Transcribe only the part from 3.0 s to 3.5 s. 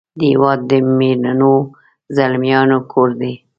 دی.